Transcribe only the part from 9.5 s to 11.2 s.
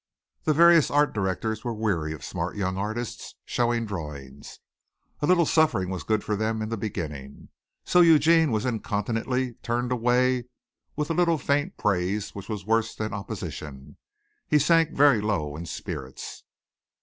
turned away with a